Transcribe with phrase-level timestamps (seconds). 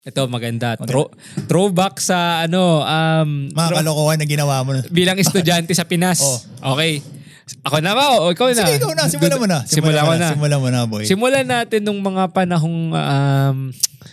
[0.00, 0.80] Ito maganda.
[0.80, 1.12] Throw,
[1.44, 4.72] throwback sa ano, um, Mga kalokohan na ginawa mo.
[4.88, 6.20] bilang estudyante sa Pinas.
[6.60, 6.76] Oh.
[6.76, 7.00] Okay.
[7.62, 8.04] Ako na ba?
[8.20, 8.62] O ikaw na?
[8.62, 9.04] Sige, ikaw na.
[9.06, 9.58] Simulan mo na.
[9.64, 10.28] Simulan ko na.
[10.32, 11.02] Simulan mo na, boy.
[11.04, 13.56] Simulan natin nung mga panahong um,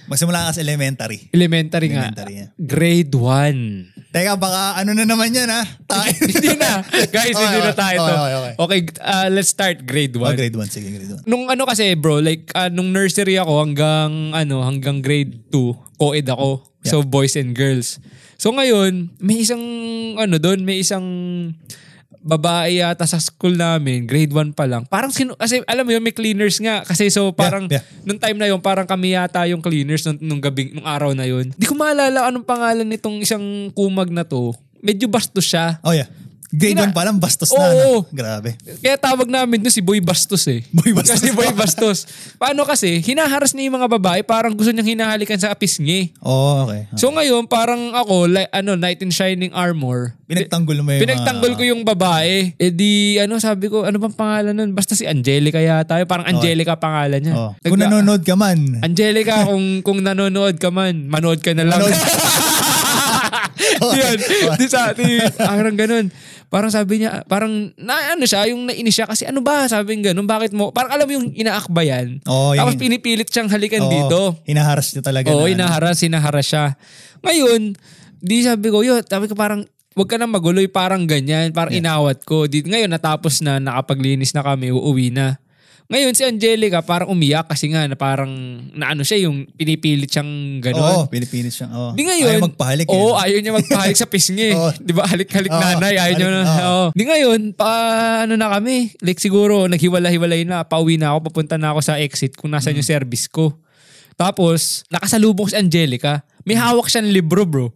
[0.07, 1.27] Magsimula ka sa elementary.
[1.35, 2.11] elementary nga.
[2.11, 2.49] Elementary, yeah.
[2.55, 4.07] Grade 1.
[4.07, 5.67] Teka, baka ano na naman yan, ha?
[6.15, 6.79] Hindi na.
[7.11, 7.75] Guys, Okay, hindi na okay.
[7.75, 8.13] tayo to.
[8.15, 10.23] Okay, okay, Okay, uh, let's start grade 1.
[10.23, 10.71] Oh, grade 1.
[10.71, 11.27] Sige, grade 1.
[11.27, 16.27] Nung ano kasi bro, like uh, nung nursery ako hanggang ano, hanggang grade 2, co-ed
[16.31, 16.63] ako.
[16.87, 17.99] So boys and girls.
[18.39, 19.59] So ngayon, may isang
[20.15, 21.03] ano doon, may isang
[22.27, 24.83] babae yata sa school namin, grade 1 pa lang.
[24.91, 26.83] Parang sino, kasi alam mo yun, may cleaners nga.
[26.83, 27.81] Kasi so parang, yeah.
[28.03, 31.23] nung time na yun, parang kami yata yung cleaners nung, nung gabi, nung araw na
[31.23, 31.55] yun.
[31.55, 34.51] Di ko maalala anong pangalan nitong isang kumag na to.
[34.83, 35.79] Medyo bastos siya.
[35.81, 36.11] Oh, yeah.
[36.47, 37.59] Grade Ina- 1 pa lang, bastos Oo.
[37.59, 37.71] na.
[37.75, 38.07] No?
[38.07, 38.55] Grabe.
[38.79, 40.63] Kaya tawag namin doon si Boy Bastos eh.
[40.71, 41.19] Boy Bastos.
[41.19, 42.07] Kasi Boy Bastos.
[42.39, 46.15] Paano kasi, hinaharas niya yung mga babae, parang gusto niyang hinahalikan sa pisngi.
[46.23, 46.87] Oh, okay.
[46.95, 50.15] So ngayon, parang ako, like, ano, Knight in Shining Armor.
[50.27, 52.55] Pinagtanggol mo yung Pinagtanggol ko yung babae.
[52.55, 54.71] Eh di, ano sabi ko, ano bang pangalan nun?
[54.71, 55.99] Basta si Angelica yata.
[56.03, 57.35] Parang Angelica pangalan niya.
[57.35, 57.51] Oh.
[57.59, 58.83] Kung Nagla- nanonood ka man.
[58.83, 61.79] Angelica, kung kung nanonood ka man, manood ka na lang.
[63.81, 64.17] Yan.
[64.59, 66.09] Di sa di, parang ganun.
[66.47, 70.13] Parang sabi niya, parang na ano siya, yung nainis siya kasi ano ba, sabi ng
[70.15, 72.23] ganun, bakit mo, parang alam mo yung inaakbayan.
[72.23, 74.19] Oo, yung- Tapos pinipilit siyang halikan Oo, dito.
[74.47, 75.27] Hinaharas niya talaga.
[75.35, 75.51] Oo, na, ano.
[75.51, 76.65] inaharas, inaharas siya.
[77.19, 77.75] Ngayon,
[78.23, 79.67] di sabi ko, yun, sabi ko parang,
[79.97, 82.47] huwag ka na maguloy, parang ganyan, parang inawat ko.
[82.47, 85.35] Di, ngayon, natapos na, nakapaglinis na kami, uuwi na.
[85.87, 88.27] Ngayon, si Angelica parang umiyak kasi nga na parang,
[88.75, 91.07] na ano siya, yung pinipilit siyang Oo, gano'n.
[91.07, 91.71] Pilipinas siya.
[91.71, 91.95] Oo.
[91.95, 92.87] Di ngayon, Ayaw magpahalik.
[92.91, 93.23] Oo, eh.
[93.23, 94.51] ayaw niya magpahalik sa pisngi.
[94.59, 94.75] Oo.
[94.75, 95.07] Di ba?
[95.07, 96.39] Halik-halik Oo, nanay, ayaw niya na.
[96.43, 96.67] halik, oo.
[96.67, 96.85] Oo.
[96.91, 97.71] Di ngayon, pa
[98.27, 102.35] ano na kami, like siguro naghiwala-hiwalay na, pauwi na ako, papunta na ako sa exit
[102.35, 102.83] kung nasan Mm.
[102.83, 103.55] yung service ko.
[104.19, 106.19] Tapos, nakasalubong si Angelica.
[106.43, 107.71] May hawak siyang libro, bro.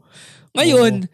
[0.51, 1.07] Ngayon,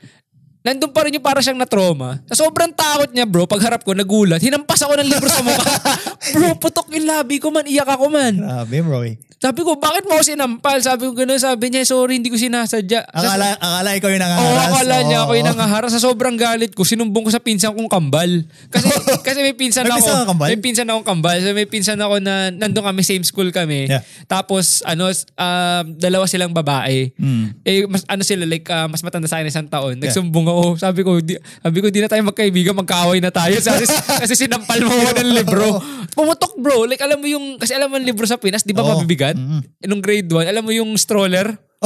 [0.67, 2.19] nandun pa rin yung para siyang na-trauma.
[2.27, 4.43] Sobrang takot niya, bro, pagharap ko, nagulat.
[4.43, 5.73] Hinampas ako ng libro sa mukha.
[6.35, 8.35] bro, putok yung labi ko man, iyak ako man.
[8.35, 9.07] Grabe, bro.
[9.07, 9.15] eh.
[9.37, 10.81] Sabi ko, bakit mo ako sinampal?
[10.81, 13.05] Sabi ko gano'n, sabi niya, sorry, hindi ko sinasadya.
[13.05, 14.65] Sa- Akala, akala ikaw yung Oo, nangaharas.
[14.65, 15.51] akala niya Oo, ako yung oo.
[15.53, 15.91] nangaharas.
[15.93, 18.49] Sa sobrang galit ko, sinumbong ko sa pinsan kong kambal.
[18.73, 18.89] Kasi
[19.29, 20.01] kasi may pinsan May ako.
[20.01, 20.47] pinsan kambal?
[20.49, 21.37] May pinsan akong kambal.
[21.37, 23.85] So may pinsan ako na nandun kami, same school kami.
[23.85, 24.01] Yeah.
[24.25, 27.13] Tapos, ano, um, dalawa silang babae.
[27.13, 27.45] Mm.
[27.61, 30.01] Eh, mas, ano sila, like, ah, mas matanda sa akin isang taon.
[30.01, 30.56] Nagsumbong ako.
[30.75, 33.53] Sabi ko, di, sabi ko, di na tayo magkaibigan, magkaaway na tayo.
[33.53, 33.85] Kasi,
[34.17, 35.67] kasi sinampal mo ako ng libro.
[36.15, 36.83] Pumutok, bro.
[36.83, 38.95] Like, alam mo yung, kasi alam mo yung libro sa Pinas, di ba Oo.
[38.95, 39.37] mabibigat?
[39.83, 41.53] Nung grade 1, alam mo yung stroller?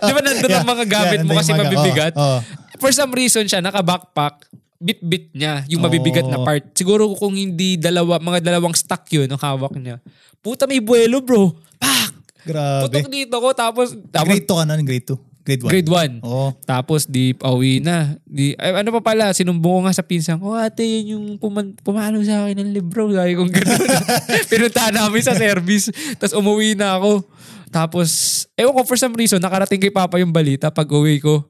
[0.00, 0.66] di ba nandun ang Yeah.
[0.66, 2.12] mga gamit Yeah, mo kasi mga- mabibigat?
[2.14, 2.40] oo, oo.
[2.78, 6.46] For some reason siya, naka-backpack, bit-bit niya, yung mabibigat na Oo.
[6.46, 6.64] part.
[6.72, 10.00] Siguro kung hindi dalawa, mga dalawang stack yun ang hawak niya.
[10.40, 11.52] Puta, may buwelo, bro.
[11.76, 12.12] Pak!
[12.40, 12.88] Grabe.
[12.88, 15.29] Putok dito ko, tapos, tapos Grade 2 ka na, grade 2.
[15.50, 15.72] Grade 1.
[15.74, 15.90] grade
[16.22, 16.22] 1.
[16.22, 16.48] Oo.
[16.62, 18.14] Tapos di pauwi na.
[18.22, 21.74] Di, ay, ano pa pala, sinumbong ko nga sa pinsan ko, ate, yun yung puman,
[21.82, 23.10] pumalo sa akin ng libro.
[23.10, 23.80] Sabi kong gano'n.
[24.52, 25.90] Pinuntahan namin sa service.
[26.20, 27.26] Tapos umuwi na ako.
[27.70, 28.10] Tapos,
[28.58, 31.46] ewan ko for some reason, nakarating kay Papa yung balita pag uwi ko.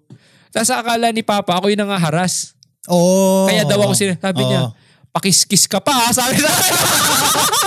[0.53, 2.57] Tapos akala ni Papa, ako yung nangaharas.
[2.89, 3.49] Oo.
[3.49, 4.73] Kaya daw ako sila, sabi niya.
[5.11, 6.51] Pakiskis ka pa, ah," sabi sa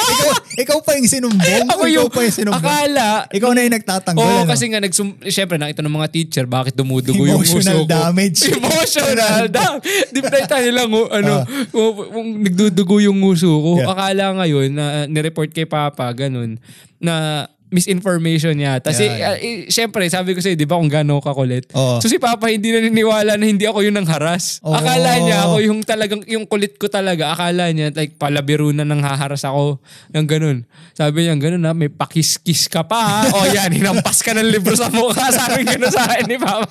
[0.03, 1.67] ikaw, ikaw pa yung sinumbong.
[1.67, 2.63] Ako ikaw yung, pa yung sinumbong.
[2.63, 4.23] akala, ikaw na yung nagtatanggol.
[4.23, 4.49] Oo, ano?
[4.49, 7.91] kasi nga, nagsum, syempre, nakita ng mga teacher, bakit dumudugo yung Emotional uso ko.
[7.91, 8.39] damage.
[8.51, 9.83] Emotional damage.
[10.11, 11.33] Di ba tayo lang, oh, ano,
[11.71, 13.71] kung nagdudugo yung uso ko.
[13.73, 13.79] Ah.
[13.79, 13.91] Yeah.
[13.91, 16.59] Akala ngayon, na nireport kay Papa, ganun,
[16.99, 18.93] na misinformation yata.
[18.93, 19.33] Kasi, Yeah, yeah.
[19.33, 21.73] ah, eh, syempre, sabi ko sa'yo, di ba, kung gano'n kakulit.
[21.73, 21.97] Oo.
[21.97, 24.61] So si Papa hindi naniniwala na hindi ako yung nangharas.
[24.61, 24.77] Oo.
[24.77, 27.33] Akala niya ako yung talagang, yung kulit ko talaga.
[27.33, 29.81] Akala niya, like, palabiro na nang haharas ako.
[30.13, 30.57] Yung ganun.
[30.93, 33.19] Sabi niya, ganun na, may pakiskis ka pa ha.
[33.33, 35.33] o yan, hinampas ka ng libro sa mukha.
[35.33, 36.69] Sabi ganun sa akin ni Papa.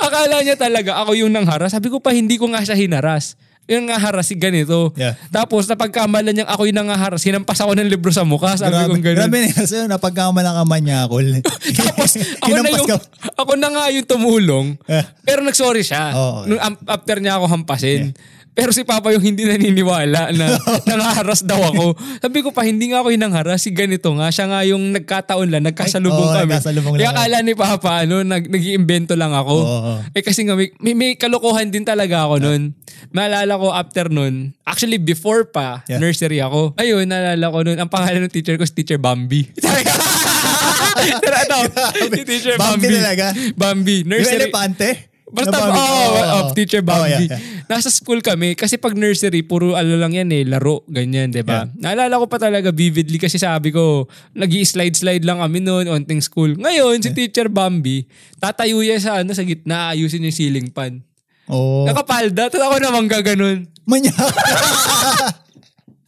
[0.00, 1.76] Akala niya talaga ako yung nangharas.
[1.76, 3.36] Sabi ko pa, hindi ko nga siya hinaras.
[3.68, 4.96] Yung nangaharas si ganito.
[4.96, 5.20] Yeah.
[5.28, 8.56] Tapos napagkamalan niyang ako yung nangaharas, hinampas ako ng libro sa mukha.
[8.56, 9.16] Sabi grabe, ko ganun.
[9.20, 9.64] grabe yun.
[9.68, 11.26] Sa'yo, napagkamalang ka manyakol.
[11.78, 12.96] Tapos ako na yung, ka.
[13.36, 14.66] ako na nga yung tumulong.
[14.88, 15.04] Eh.
[15.20, 16.16] Pero nagsorry siya.
[16.48, 18.16] Nung am- after niya ako hampasin.
[18.58, 20.58] Pero si Papa yung hindi naniniwala na
[20.90, 21.94] nangaharas daw ako.
[22.18, 23.62] Sabi ko pa, hindi nga ako yung nangharas.
[23.62, 24.34] Si ganito nga.
[24.34, 25.62] Siya nga yung nagkataon lang.
[25.62, 26.50] Nagkasalubong Ay, oo, kami.
[26.58, 29.54] nagkasalubong Kaya akala ni Papa, ano, nag, nag-iimbento lang ako.
[29.62, 29.92] Oo.
[30.10, 32.74] Eh kasi nga, may, may, may kalokohan din talaga ako nun.
[33.08, 35.98] Naalala ko after nun, actually before pa, Yeah.
[35.98, 36.74] nursery ako.
[36.76, 39.48] Ayun, naalala ko nun, ang pangalan ng teacher ko si Teacher Bambi.
[41.22, 41.56] Pero ano,
[42.14, 42.98] si Teacher Bambi Bambi.
[42.98, 43.26] talaga?
[43.54, 43.96] Bambi.
[44.02, 44.40] Yung Nursery.
[44.48, 44.88] elepante?
[45.28, 45.80] Basta, Na oh, Bambi.
[45.84, 46.50] Oo, oh, oo.
[46.56, 47.12] teacher Bambi.
[47.12, 47.40] yeah, yeah.
[47.68, 51.68] Nasa school kami, kasi pag nursery, puro ano lang yan eh, laro, ganyan, di ba?
[51.76, 56.24] Naalala ko pa talaga vividly kasi sabi ko, nag slide slide lang kami noon, onting
[56.24, 56.56] school.
[56.56, 58.08] Ngayon, si teacher Bambi,
[58.40, 61.04] tatayo yan sa, ano, sa gitna, ayusin yung ceiling fan.
[61.48, 61.88] Oo.
[61.88, 63.64] Nakapalda, tapos ako naman gaganon.
[63.88, 64.12] Manya.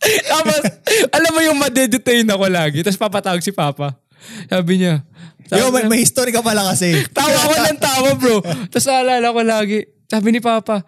[0.00, 0.64] Tapos,
[1.12, 4.00] alam mo yung madedetain ako lagi, tapos papatawag si Papa.
[4.48, 5.04] Sabi niya,
[5.44, 6.96] sabi Yo, may, may history ka pala kasi.
[7.16, 8.40] Tawa ko ng tawa, bro.
[8.72, 9.78] Tapos naalala ko lagi,
[10.08, 10.80] sabi ni Papa,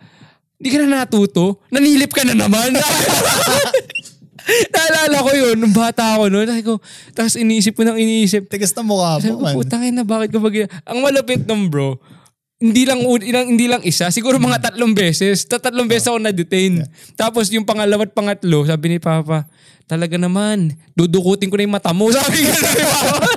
[0.56, 1.60] di ka na natuto?
[1.69, 2.72] Nanilip ka na naman.
[4.75, 6.46] naalala ko yun, nung bata ako noon.
[6.48, 6.78] Sabi ko,
[7.12, 8.48] tapos iniisip ko nang iniisip.
[8.48, 9.55] Tigas na mukha Sabi mo, ko, man.
[9.60, 11.98] putang ina, bakit ko ba gina-" Ang malapit nung bro,
[12.62, 15.42] hindi lang ilang, hindi lang isa, siguro mga tatlong beses.
[15.50, 16.86] Ta- Tatlong beses ako na-detain.
[17.18, 19.50] Tapos yung pangalawa at pangatlo, sabi ni Papa,
[19.90, 22.06] talaga naman, dudukutin ko na yung mata mo.
[22.14, 23.28] Sabi ko ni Papa.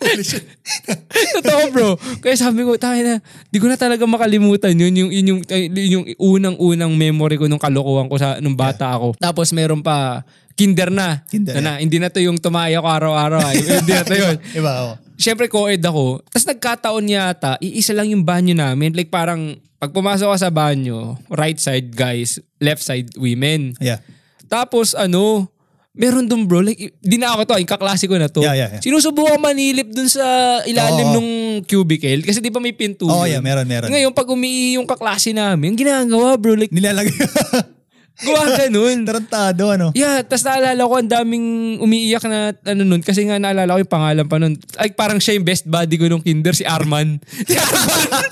[0.00, 0.44] Holy shit.
[1.40, 1.88] Totoo bro.
[2.20, 3.14] Kaya sabi ko, tayo na,
[3.48, 4.92] di ko na talaga makalimutan yun.
[4.92, 9.16] Yung, yun, yung, yun yung unang-unang memory ko nung kalokohan ko sa, nung bata ako.
[9.16, 10.20] Tapos meron pa,
[10.52, 11.24] kinder na.
[11.32, 13.40] Kinder, na, na, hindi na to yung tumaya ko araw-araw.
[13.40, 13.52] ah.
[13.56, 14.36] hindi na to yun.
[14.60, 14.94] Iba, oh.
[15.18, 16.22] Siyempre co-ed ako.
[16.24, 18.94] Tapos nagkataon yata, iisa lang yung banyo namin.
[18.94, 23.74] Like parang, pag pumasok ka sa banyo, right side guys, left side women.
[23.82, 23.98] Yeah.
[24.46, 25.50] Tapos ano,
[25.90, 28.38] meron dun bro, like, di na ako to, yung kaklase ko na to.
[28.38, 28.82] Yeah, yeah, yeah.
[28.82, 30.22] Sinusubukan manilip dun sa
[30.62, 31.14] ilalim Oo.
[31.18, 31.30] nung
[31.66, 32.22] cubicle.
[32.22, 33.38] Kasi di ba may pinto Oh, yun?
[33.38, 33.90] yeah, meron, meron.
[33.90, 37.10] Ngayon, pag umiihi yung kaklase namin, ginagawa bro, like, Nilalagay.
[38.22, 39.04] gawa ganun.
[39.08, 39.86] Tarantado, ano?
[39.94, 43.94] Yeah, tas naalala ko ang daming umiiyak na ano nun kasi nga naalala ko yung
[43.94, 44.58] pangalan pa nun.
[44.74, 47.22] Ay parang siya yung best buddy ko nung kinder, si Arman.
[47.48, 48.30] Si Arman.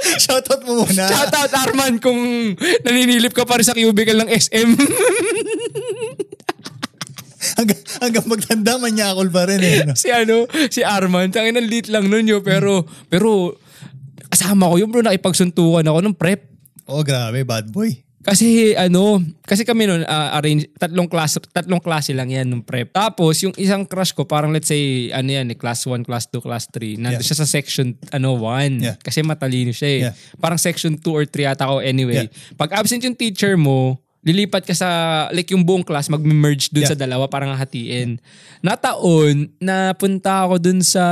[0.24, 1.04] Shoutout mo muna.
[1.12, 2.16] Shout out Arman kung
[2.88, 4.68] naninilip ka pa rin sa cubicle ng SM.
[7.60, 9.84] hanggang, hanggang magtanda, manyakol pa rin eh.
[9.84, 9.92] no?
[9.92, 11.28] si ano, si Arman.
[11.28, 12.40] Tangin ang lit lang nun yun.
[12.40, 13.60] Pero, pero
[14.32, 16.48] kasama ko yun bro, nakipagsuntukan ako nung prep.
[16.88, 18.09] Oh, grabe, bad boy.
[18.20, 19.16] Kasi ano,
[19.48, 22.92] kasi kami noon ah, arrange tatlong class tatlong klase lang yan nung prep.
[22.92, 26.44] Tapos yung isang crush ko parang let's say ano yan, eh, class 1, class 2,
[26.44, 27.00] class 3.
[27.00, 27.24] Nandun Yeah.
[27.24, 28.96] siya sa section ano 1 Yeah.
[29.00, 30.00] kasi matalino siya eh.
[30.12, 30.14] Yeah.
[30.36, 32.28] Parang section 2 or 3 ata ako anyway.
[32.28, 32.56] Yeah.
[32.60, 34.88] Pag absent yung teacher mo, lilipat ka sa
[35.32, 36.92] like yung buong class magme-merge dun Yeah.
[36.92, 38.20] sa dalawa parang hatiin.
[38.60, 41.04] Nataon napunta ako dun sa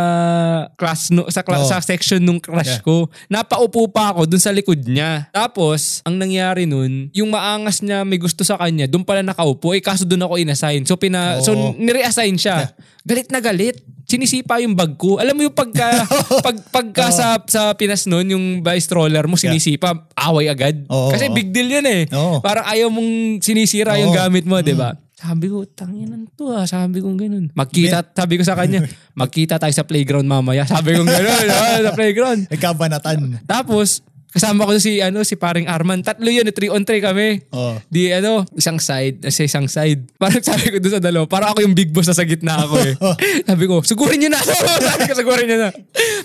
[0.76, 1.64] class no, sa cla- Oo.
[1.64, 2.84] sa section nung crush Yeah.
[2.84, 3.08] ko.
[3.26, 5.32] Napaupo pa ako dun sa likod niya.
[5.32, 9.80] Tapos, ang nangyari nun, yung maangas niya may gusto sa kanya, dun pala nakaupo, eh
[9.80, 10.84] kaso dun ako inassign.
[10.84, 11.72] So, pina, so Oo.
[11.74, 12.76] nire-assign siya.
[13.02, 13.80] Galit na galit.
[14.08, 15.20] Sinisipa yung bag ko.
[15.20, 16.08] Alam mo yung pagka,
[16.46, 20.88] pag, pagka sa, sa Pinas nun, yung by stroller mo, sinisipa, away agad.
[20.88, 21.36] Oo, Kasi oo.
[21.36, 22.02] big deal yan eh.
[22.16, 22.40] Oo.
[22.40, 24.16] Parang ayaw mong sinisira yung Oo.
[24.16, 24.96] gamit mo, di ba?
[25.12, 26.64] Sabi ko, tanginan to ah.
[26.64, 27.52] Sabi ko ganun.
[27.52, 28.88] Magkita, sabi ko sa kanya,
[29.20, 30.64] magkita tayo sa playground mamaya.
[30.64, 32.48] Sabi ko ganun, ah, sa playground.
[32.48, 33.44] Nagkabanatan.
[33.44, 36.04] Tapos, kasama ko si ano si paring Arman.
[36.04, 37.48] Tatlo yun, 3 on 3 kami.
[37.48, 37.80] Oh.
[37.88, 40.04] Di ano, isang side, sa isang side.
[40.20, 42.76] Parang sabi ko doon sa dalawa, parang ako yung big boss na sa gitna ako
[42.82, 42.94] eh.
[43.48, 44.40] sabi ko, sugurin niyo na.
[44.92, 45.70] sabi ko, sugurin niyo na.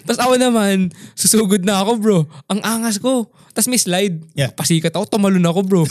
[0.04, 2.20] Tapos ako naman, susugod na ako bro.
[2.52, 3.32] Ang angas ko.
[3.54, 4.18] Tapos may slide.
[4.34, 4.50] Yeah.
[4.50, 5.82] Pasikat ako, tumalon ako bro.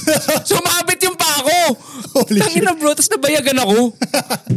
[0.50, 1.58] Sumabit yung pa ako.
[2.26, 3.94] Tangin na bro, tapos nabayagan ako.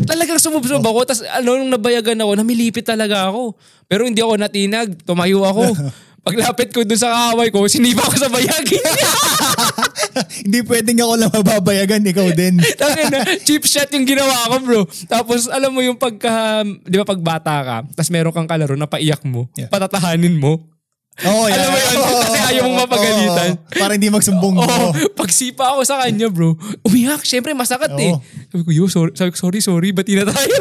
[0.09, 0.99] Talagang sumubsob ako.
[1.05, 3.53] Tapos ano, nung nabayagan ako, namilipit talaga ako.
[3.85, 5.77] Pero hindi ako natinag, tumayo ako.
[6.25, 9.13] Paglapit ko dun sa kaaway ko, sinipa ko sa bayagin niya.
[10.41, 12.57] Hindi pwedeng ako lang mababayagan, ikaw din.
[12.81, 14.81] Tangin na, cheap shot yung ginawa ko, bro.
[15.05, 18.89] Tapos, alam mo yung pagka, di ba pag bata ka, tapos meron kang kalaro na
[18.89, 19.69] paiyak mo, Yeah.
[19.69, 20.65] patatahanin mo.
[21.23, 23.49] Oo, Alam mo yun, kasi ayaw mong mapagalitan.
[23.55, 24.67] Oo, para hindi magsumbong mo.
[25.21, 27.23] pagsipa ako sa kanya, bro, umiyak.
[27.23, 28.11] Siyempre, masakit eh.
[28.11, 28.19] Oo.
[28.51, 30.55] Sabi ko, yo, sorry, sabi ko, sorry, sorry, bati na tayo.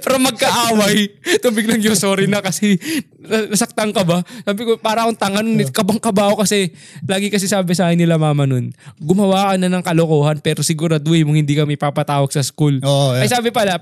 [0.00, 0.96] Pero magkaaway.
[1.40, 2.76] Ito biglang, yo, sorry na kasi
[3.48, 4.24] nasaktan ka ba?
[4.44, 5.60] Sabi ko, para akong tanga nun.
[5.70, 6.72] Kabang-kaba ako kasi,
[7.04, 11.28] lagi kasi sabi sa akin nila mama nun, gumawa ka na ng kalokohan pero siguraduhin
[11.28, 12.80] mong hindi kami papatawag sa school.
[12.80, 13.24] Oo, yeah.
[13.24, 13.80] Ay sabi pala,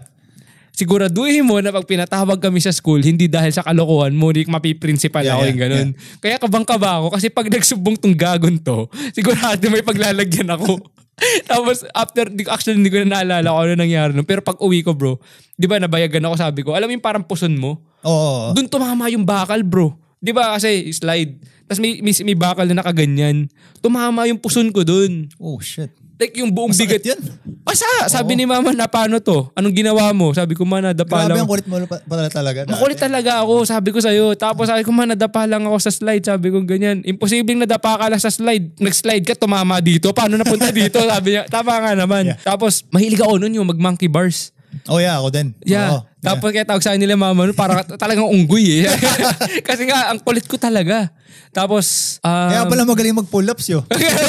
[0.79, 5.27] siguraduhin mo na pag pinatawag kami sa school, hindi dahil sa kalokohan mo, hindi mapiprinsipal
[5.27, 5.89] Yeah, ako yeah, yung ganun.
[6.23, 10.79] Kaya kabang-kaba ako kasi pag nagsubong tong gagon to, sigurado may paglalagyan ako.
[11.51, 14.27] Tapos after, di, actually hindi ko na naalala kung ano nangyari nun.
[14.27, 15.19] Pero pag uwi ko bro,
[15.59, 17.83] di ba nabayagan ako sabi ko, alam mo yung parang puson mo?
[18.07, 18.55] Oo.
[18.55, 19.95] Doon tumama yung bakal bro.
[20.19, 21.39] Di ba kasi slide.
[21.69, 23.47] Tapos may, may, may bakal na nakaganyan.
[23.79, 25.31] Tumama yung puson ko doon.
[25.39, 25.93] Oh, shit.
[26.19, 27.15] Like yung buong Masakit bigat.
[27.15, 27.21] yun.
[27.63, 27.87] Basa!
[28.09, 29.55] Sabi ni mama, na paano to?
[29.55, 30.35] Anong ginawa mo?
[30.35, 31.45] Sabi ko, ma, nadapa Grabe lang.
[31.45, 32.67] ang kulit mo pa- pala talaga.
[32.67, 32.75] dati.
[32.75, 34.35] Makulit talaga ako, sabi ko sa'yo.
[34.35, 36.25] Tapos sabi ko, ma, nadapa lang ako sa slide.
[36.25, 37.05] Sabi ko, ganyan.
[37.05, 38.75] Imposibleng nadapa ka lang sa slide.
[38.75, 40.11] Nag-slide ka, tumama dito.
[40.11, 40.99] Paano napunta dito?
[41.13, 42.35] Sabi niya, tama nga naman.
[42.35, 42.43] Yeah.
[42.43, 44.51] Tapos, mahilig ako nun yung mag-monkey bars.
[44.87, 45.49] Oh yeah, ako din.
[45.67, 45.99] Yeah.
[45.99, 48.91] Oo, Tapos kaya tawag sa akin nila mama, no, parang talagang unggoy eh.
[49.69, 51.11] Kasi nga, ang kulit ko talaga.
[51.49, 53.81] Tapos, um, Kaya pala magaling mag-pull-ups yo.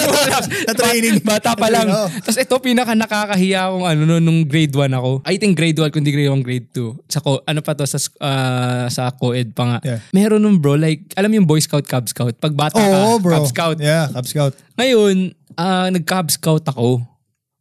[0.70, 1.20] Na-training.
[1.22, 1.88] Bata pa lang.
[1.90, 2.08] Oo.
[2.22, 5.12] Tapos ito, pinaka nakakahiya akong ano, no, nung grade 1 ako.
[5.28, 7.12] I think grade 1, kundi grade 1, grade 2.
[7.12, 9.78] Sa, ko, ano pa to, sa, sk- ah, sa co-ed pa nga.
[9.84, 10.00] Yeah.
[10.16, 12.40] Meron nung bro, like, alam yung Boy Scout, Cub Scout.
[12.40, 13.36] Pag bata Oo, ka, bro.
[13.42, 13.78] Cub Scout.
[13.78, 14.54] Yeah, Cub Scout.
[14.80, 17.04] Ngayon, ah, nag-Cub Scout ako.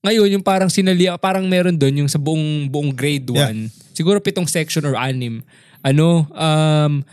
[0.09, 3.37] Ngayon, yung parang sinali, parang meron doon yung sa buong buong grade 1.
[3.37, 3.53] Yeah.
[3.93, 5.45] Siguro pitong section or anim.
[5.85, 7.05] Ano, um,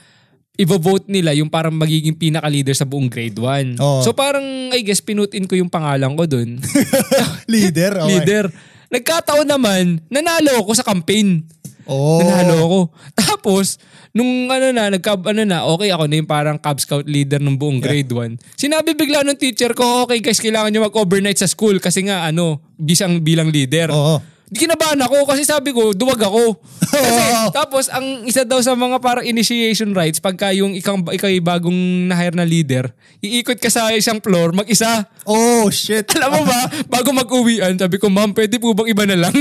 [0.56, 3.76] i-vote nila yung parang magiging pinaka-leader sa buong grade 1.
[3.84, 4.00] Oo.
[4.00, 6.64] So parang, I guess, pinutin ko yung pangalan ko doon.
[7.52, 8.00] Leader.
[8.00, 8.10] Okay.
[8.16, 8.46] Leader.
[8.88, 11.44] Nagkataon naman, nanalo ako sa campaign.
[11.86, 12.22] Oh.
[12.22, 12.80] Nanalo ako.
[13.26, 13.78] Tapos,
[14.12, 17.56] nung ano na, nagka, ano na, okay ako na yung parang Cub Scout leader ng
[17.56, 18.58] buong grade 1.
[18.58, 22.62] Sinabi bigla ng teacher ko, okay guys, kailangan nyo mag-overnight sa school kasi nga, ano,
[22.78, 23.94] bisang bilang leader.
[23.94, 24.36] Oo.
[24.46, 26.62] Di kinabahan ako kasi sabi ko, duwag ako.
[26.96, 31.44] Kasi, tapos, ang isa daw sa mga parang initiation rites, pagka yung ikaw, ikaw yung
[31.44, 35.04] bagong na-hire na leader, iikot ka sa isang floor, mag-isa.
[35.28, 36.08] Oh, shit.
[36.16, 39.34] Alam mo ba, bago mag-uwian, sabi ko, ma'am, pwede po bang iba na lang?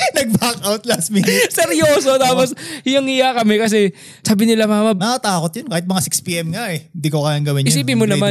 [0.18, 1.48] Nag-back out last minute.
[1.54, 2.16] Seryoso.
[2.16, 2.52] Tapos,
[2.82, 5.66] hiyang-hiya kami kasi sabi nila, mama, Nakatakot yun.
[5.66, 6.88] Kahit mga 6pm nga eh.
[6.90, 7.70] Hindi ko kayang gawin yun.
[7.70, 8.30] isipin mo naman,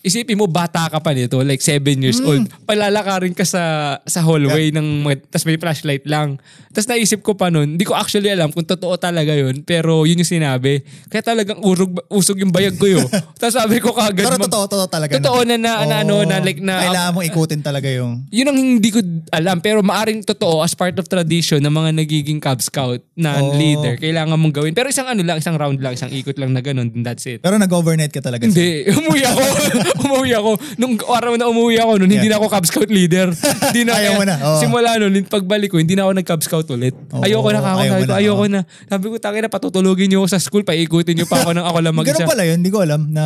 [0.00, 2.28] isipin mo, bata ka pa nito, like 7 years Hmm.
[2.28, 2.44] old.
[2.64, 3.62] Palalakarin ka sa
[4.04, 6.38] sa hallway ng mga, tas may flashlight lang.
[6.68, 10.20] Tapos naisip ko pa nun, hindi ko actually alam kung totoo talaga yun, pero yun
[10.20, 10.84] yung sinabi.
[11.08, 13.02] Kaya talagang urog, usog yung bayag ko yun.
[13.40, 15.12] Tapos sabi ko kagad, Pero "Ma'am, totoo, totoo talaga.
[15.18, 18.22] Totoo na na, na ano, na like na, Kailangan mong ikutin talaga yung...
[18.30, 19.00] yun ang hindi ko
[19.32, 23.52] alam pero maaring totoo as part of tradition ng mga nagiging Cub Scout na Oo.
[23.52, 26.60] leader kailangan mong gawin pero isang ano lang isang round lang isang ikot lang na
[26.60, 28.44] ganun then that's it Pero nag-overnight ka talaga.
[28.44, 29.40] hindi umuwi ako
[30.04, 32.34] umuwi ako nung araw na umuwi ako nun hindi Yeah.
[32.34, 34.58] na ako Cub Scout leader hindi na Ayaw mo na, oo.
[34.58, 37.78] simula nun pagbalik ko hindi na ako nag Cub Scout ulit Oo, ayoko na kako
[37.78, 38.50] ayaw sabi ko na, ayoko oo.
[38.50, 41.64] na sabi ko tangin na patutulugin niyo ako sa school paikutin niyo pa ako ng
[41.64, 42.56] ako lang mag-isa Ganun pala yun.
[42.58, 43.24] Hindi ko alam na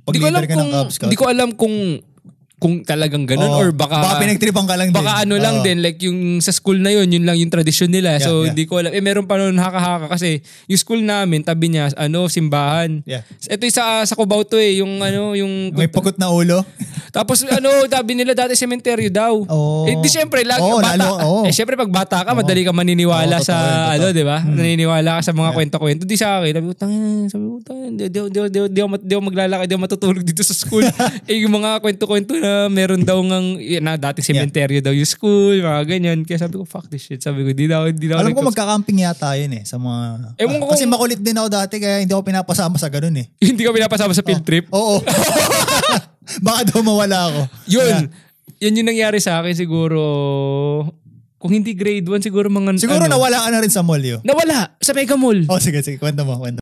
[0.00, 1.06] pag hindi ko alam leader ka ng Cub Scout.
[1.06, 1.74] hindi ko alam kung
[2.58, 3.58] kung talagang ganun Oo.
[3.62, 4.98] or baka Baka pinagtripan ka lang din.
[4.98, 5.64] Baka ano lang Oo.
[5.64, 8.18] din, like yung sa school na yun, yun lang yung tradisyon nila.
[8.18, 8.50] Yeah, so, yeah.
[8.50, 8.90] hindi ko alam.
[8.90, 13.06] Eh, meron pa noon haka-haka kasi yung school namin, tabi niya, ano, simbahan.
[13.06, 13.22] Yeah.
[13.46, 15.70] Ito yung sa, sa Cubao to eh, yung ano, yung...
[15.70, 16.66] May pagod na ulo.
[17.10, 19.34] Tapos ano, tabi nila dati sementeryo daw.
[19.48, 19.88] Oo.
[19.88, 21.40] Eh, di syempre, lagi, Oo, bata, lalo, oo.
[21.48, 23.68] eh, syempre pag bata ka, madali ka maniniwala Oo, sa, totoo.
[23.68, 23.94] Hmm.
[23.94, 24.38] ano, di ba?
[24.44, 26.02] Naniniwala ka sa mga kwento-kwento.
[26.04, 29.12] Di sa akin, sabi ko, tangin, sabi ko, tangin, di, di, di, di, di, di
[29.14, 30.84] ako maglalakad, di ako matutulog dito sa school.
[31.30, 33.18] eh, yung mga kwento-kwento na meron daw
[33.58, 36.18] yun na, dating sementeryo daw yung school, mga ganyan.
[36.24, 37.20] Kaya sabi ko, fuck this shit.
[37.20, 39.62] Sabi ko, di na ako, di na ako Alam ko magkakamping yata yun eh.
[39.64, 40.36] Sa mga...
[40.38, 43.26] Ewan ko Kasi makulit din ako dati kaya hindi ako pinapasama sa ganun eh.
[43.48, 44.68] Hindi ka pinapasama sa field trip.
[44.70, 45.00] Oo.
[46.40, 47.40] Baka daw mawala ako.
[47.68, 48.08] Yun.
[48.58, 50.00] Yan yung nangyari sa akin siguro.
[51.38, 52.82] Kung hindi grade 1, siguro mga...
[52.82, 54.18] Siguro ano, nawala ka na rin sa mall yun.
[54.26, 55.46] Nawala sa Mega Mall.
[55.46, 55.94] Oh, sige, sige.
[55.94, 56.56] Kwento mo, kwento